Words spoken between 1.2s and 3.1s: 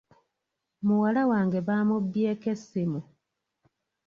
wange baamubbyeko essimu.